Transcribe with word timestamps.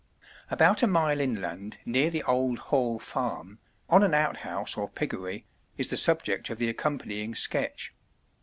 ]About 0.49 0.81
a 0.81 0.87
mile 0.87 1.19
inland, 1.21 1.77
near 1.85 2.09
the 2.09 2.23
Old 2.23 2.57
Hall 2.57 2.97
Farm, 2.97 3.59
on 3.87 4.01
an 4.01 4.15
outhouse 4.15 4.75
or 4.75 4.89
piggery, 4.89 5.45
is 5.77 5.91
the 5.91 5.95
subject 5.95 6.49
of 6.49 6.57
the 6.57 6.69
accompanying 6.69 7.35
sketch. 7.35 7.93